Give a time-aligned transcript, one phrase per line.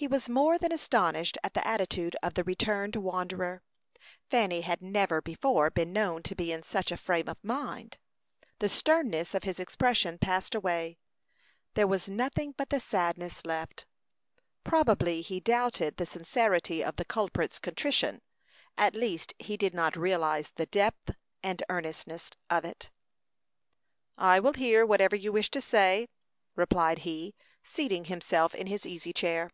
[0.00, 3.62] He was more than astonished at the attitude of the returned wanderer.
[4.30, 7.98] Fanny had never before been known to be in such a frame of mind.
[8.60, 10.98] The sternness of his expression passed away;
[11.74, 13.86] there was nothing but the sadness left.
[14.62, 18.22] Probably he doubted the sincerity of the culprit's contrition;
[18.76, 21.10] at least he did not realize the depth
[21.42, 22.88] and earnestness of it.
[24.16, 26.08] "I will hear whatever you wish to say,"
[26.54, 27.34] replied he,
[27.64, 29.50] seating himself in his easy chair.